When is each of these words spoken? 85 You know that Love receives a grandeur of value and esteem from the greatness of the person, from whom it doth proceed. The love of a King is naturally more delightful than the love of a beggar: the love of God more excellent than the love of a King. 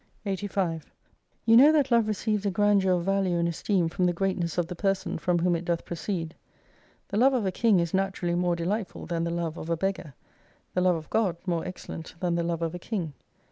85 0.25 0.91
You 1.45 1.55
know 1.55 1.71
that 1.71 1.91
Love 1.91 2.07
receives 2.07 2.43
a 2.43 2.49
grandeur 2.49 2.93
of 2.93 3.05
value 3.05 3.37
and 3.37 3.47
esteem 3.47 3.87
from 3.87 4.07
the 4.07 4.13
greatness 4.13 4.57
of 4.57 4.65
the 4.65 4.75
person, 4.75 5.19
from 5.19 5.37
whom 5.37 5.55
it 5.55 5.63
doth 5.63 5.85
proceed. 5.85 6.33
The 7.09 7.17
love 7.17 7.35
of 7.35 7.45
a 7.45 7.51
King 7.51 7.79
is 7.79 7.93
naturally 7.93 8.33
more 8.33 8.55
delightful 8.55 9.05
than 9.05 9.25
the 9.25 9.29
love 9.29 9.57
of 9.57 9.69
a 9.69 9.77
beggar: 9.77 10.15
the 10.73 10.81
love 10.81 10.95
of 10.95 11.11
God 11.11 11.37
more 11.45 11.67
excellent 11.67 12.15
than 12.19 12.33
the 12.33 12.41
love 12.41 12.63
of 12.63 12.73
a 12.73 12.79
King. 12.79 13.13